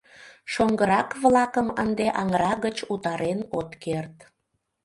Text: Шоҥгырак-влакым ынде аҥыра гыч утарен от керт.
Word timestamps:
Шоҥгырак-влакым 0.53 1.67
ынде 1.83 2.07
аҥыра 2.21 2.53
гыч 2.65 2.77
утарен 2.93 3.39
от 3.57 3.69
керт. 3.83 4.15